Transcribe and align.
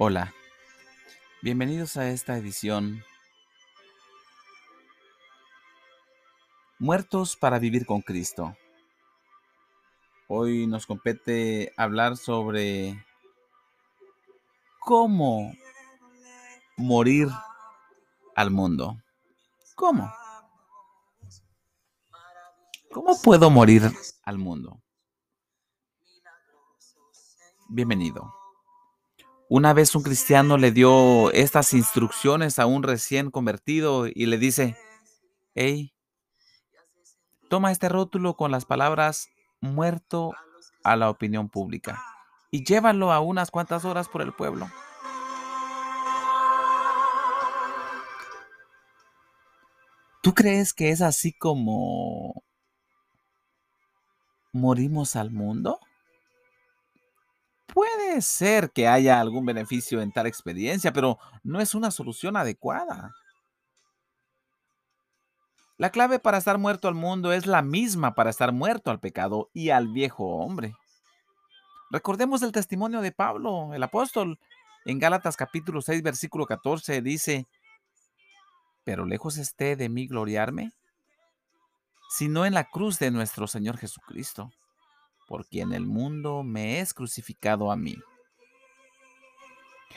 Hola, 0.00 0.32
bienvenidos 1.42 1.96
a 1.96 2.08
esta 2.08 2.36
edición 2.36 3.02
Muertos 6.78 7.36
para 7.36 7.58
vivir 7.58 7.84
con 7.84 8.00
Cristo. 8.02 8.56
Hoy 10.28 10.68
nos 10.68 10.86
compete 10.86 11.72
hablar 11.76 12.16
sobre 12.16 13.04
cómo 14.78 15.52
morir 16.76 17.26
al 18.36 18.52
mundo. 18.52 19.02
¿Cómo? 19.74 20.14
¿Cómo 22.92 23.20
puedo 23.20 23.50
morir 23.50 23.82
al 24.22 24.38
mundo? 24.38 24.80
Bienvenido. 27.68 28.32
Una 29.50 29.72
vez 29.72 29.94
un 29.94 30.02
cristiano 30.02 30.58
le 30.58 30.72
dio 30.72 31.32
estas 31.32 31.72
instrucciones 31.72 32.58
a 32.58 32.66
un 32.66 32.82
recién 32.82 33.30
convertido 33.30 34.06
y 34.06 34.26
le 34.26 34.36
dice, 34.36 34.76
hey, 35.54 35.94
toma 37.48 37.72
este 37.72 37.88
rótulo 37.88 38.34
con 38.34 38.50
las 38.50 38.66
palabras 38.66 39.30
muerto 39.62 40.34
a 40.84 40.96
la 40.96 41.08
opinión 41.08 41.48
pública 41.48 41.98
y 42.50 42.62
llévalo 42.62 43.10
a 43.10 43.20
unas 43.20 43.50
cuantas 43.50 43.86
horas 43.86 44.06
por 44.10 44.20
el 44.20 44.34
pueblo. 44.34 44.68
¿Tú 50.22 50.34
crees 50.34 50.74
que 50.74 50.90
es 50.90 51.00
así 51.00 51.32
como 51.32 52.44
morimos 54.52 55.16
al 55.16 55.30
mundo? 55.30 55.80
Puede 58.08 58.22
ser 58.22 58.70
que 58.70 58.88
haya 58.88 59.20
algún 59.20 59.44
beneficio 59.44 60.00
en 60.00 60.12
tal 60.12 60.26
experiencia, 60.26 60.94
pero 60.94 61.18
no 61.42 61.60
es 61.60 61.74
una 61.74 61.90
solución 61.90 62.38
adecuada. 62.38 63.14
La 65.76 65.90
clave 65.90 66.18
para 66.18 66.38
estar 66.38 66.56
muerto 66.56 66.88
al 66.88 66.94
mundo 66.94 67.34
es 67.34 67.44
la 67.44 67.60
misma 67.60 68.14
para 68.14 68.30
estar 68.30 68.50
muerto 68.50 68.90
al 68.90 68.98
pecado 68.98 69.50
y 69.52 69.68
al 69.68 69.88
viejo 69.88 70.24
hombre. 70.24 70.74
Recordemos 71.90 72.40
el 72.40 72.50
testimonio 72.50 73.02
de 73.02 73.12
Pablo, 73.12 73.74
el 73.74 73.82
apóstol. 73.82 74.38
En 74.86 74.98
Gálatas 74.98 75.36
capítulo 75.36 75.82
6, 75.82 76.02
versículo 76.02 76.46
14 76.46 77.02
dice, 77.02 77.46
pero 78.84 79.04
lejos 79.04 79.36
esté 79.36 79.76
de 79.76 79.90
mí 79.90 80.06
gloriarme, 80.06 80.72
sino 82.08 82.46
en 82.46 82.54
la 82.54 82.64
cruz 82.70 82.98
de 82.98 83.10
nuestro 83.10 83.46
Señor 83.46 83.76
Jesucristo 83.76 84.50
porque 85.28 85.60
en 85.60 85.72
el 85.74 85.86
mundo 85.86 86.42
me 86.42 86.80
es 86.80 86.94
crucificado 86.94 87.70
a 87.70 87.76
mí. 87.76 87.96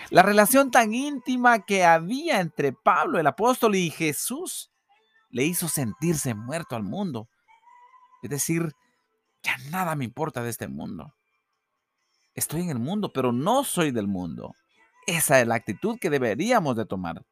La 0.09 0.23
relación 0.23 0.71
tan 0.71 0.93
íntima 0.93 1.65
que 1.65 1.85
había 1.85 2.41
entre 2.41 2.73
Pablo, 2.73 3.17
el 3.17 3.27
apóstol, 3.27 3.75
y 3.75 3.89
Jesús 3.89 4.71
le 5.29 5.45
hizo 5.45 5.69
sentirse 5.69 6.33
muerto 6.33 6.75
al 6.75 6.83
mundo. 6.83 7.29
Es 8.21 8.29
decir, 8.29 8.73
ya 9.41 9.57
nada 9.69 9.95
me 9.95 10.05
importa 10.05 10.43
de 10.43 10.49
este 10.49 10.67
mundo. 10.67 11.13
Estoy 12.35 12.61
en 12.61 12.69
el 12.69 12.79
mundo, 12.79 13.11
pero 13.13 13.31
no 13.31 13.63
soy 13.63 13.91
del 13.91 14.07
mundo. 14.07 14.53
Esa 15.07 15.39
es 15.39 15.47
la 15.47 15.55
actitud 15.55 15.97
que 15.99 16.09
deberíamos 16.09 16.75
de 16.75 16.85
tomar. 16.85 17.25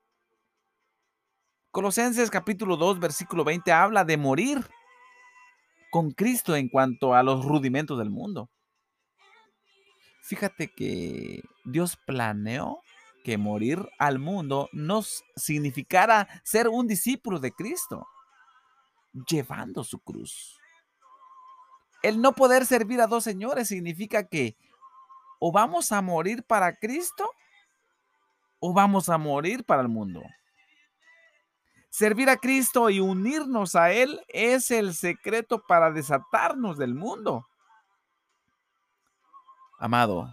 Colosenses 1.71 2.31
capítulo 2.31 2.77
2, 2.77 2.99
versículo 2.99 3.43
20 3.43 3.71
habla 3.71 4.03
de 4.03 4.17
morir 4.17 4.65
con 5.89 6.11
Cristo 6.11 6.55
en 6.55 6.69
cuanto 6.69 7.13
a 7.13 7.23
los 7.23 7.45
rudimentos 7.45 7.97
del 7.97 8.09
mundo. 8.09 8.49
Fíjate 10.21 10.71
que 10.73 11.41
Dios 11.65 11.97
planeó 12.05 12.81
que 13.23 13.37
morir 13.37 13.89
al 13.97 14.19
mundo 14.19 14.69
no 14.71 15.01
significara 15.35 16.27
ser 16.43 16.67
un 16.67 16.87
discípulo 16.87 17.39
de 17.39 17.51
Cristo, 17.51 18.07
llevando 19.27 19.83
su 19.83 19.99
cruz. 19.99 20.59
El 22.01 22.21
no 22.21 22.33
poder 22.33 22.65
servir 22.65 23.01
a 23.01 23.07
dos 23.07 23.23
señores 23.23 23.67
significa 23.67 24.27
que 24.27 24.55
o 25.39 25.51
vamos 25.51 25.91
a 25.91 26.01
morir 26.01 26.43
para 26.43 26.75
Cristo 26.77 27.29
o 28.59 28.73
vamos 28.73 29.09
a 29.09 29.17
morir 29.17 29.63
para 29.63 29.81
el 29.81 29.89
mundo. 29.89 30.21
Servir 31.89 32.29
a 32.29 32.37
Cristo 32.37 32.89
y 32.89 32.99
unirnos 32.99 33.75
a 33.75 33.91
Él 33.91 34.21
es 34.27 34.69
el 34.71 34.93
secreto 34.93 35.63
para 35.65 35.91
desatarnos 35.91 36.77
del 36.77 36.93
mundo. 36.93 37.47
Amado, 39.79 40.29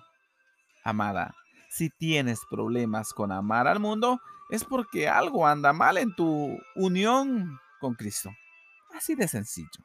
amada, 0.84 1.34
si 1.70 1.88
tienes 1.88 2.40
problemas 2.50 3.12
con 3.12 3.32
amar 3.32 3.68
al 3.68 3.80
mundo, 3.80 4.20
es 4.50 4.64
porque 4.64 5.08
algo 5.08 5.46
anda 5.46 5.72
mal 5.72 5.96
en 5.96 6.14
tu 6.14 6.58
unión 6.74 7.58
con 7.80 7.94
Cristo. 7.94 8.30
Así 8.94 9.14
de 9.14 9.26
sencillo. 9.26 9.84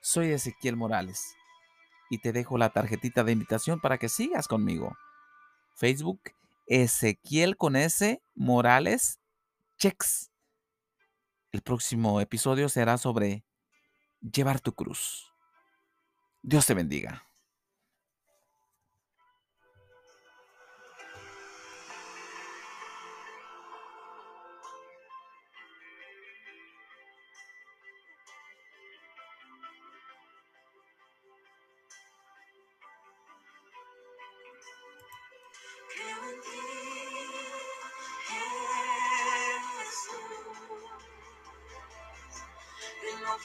Soy 0.00 0.32
Ezequiel 0.32 0.76
Morales 0.76 1.34
y 2.10 2.18
te 2.18 2.32
dejo 2.32 2.58
la 2.58 2.70
tarjetita 2.70 3.24
de 3.24 3.32
invitación 3.32 3.80
para 3.80 3.98
que 3.98 4.08
sigas 4.08 4.48
conmigo. 4.48 4.96
Facebook 5.76 6.20
Ezequiel 6.72 7.58
con 7.58 7.76
S. 7.76 8.22
Morales 8.34 9.20
Chex. 9.76 10.30
El 11.50 11.60
próximo 11.60 12.18
episodio 12.18 12.70
será 12.70 12.96
sobre 12.96 13.44
llevar 14.22 14.58
tu 14.58 14.72
cruz. 14.72 15.30
Dios 16.40 16.64
te 16.64 16.72
bendiga. 16.72 17.26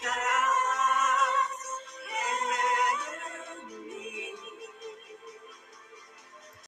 Caralho! 0.01 0.66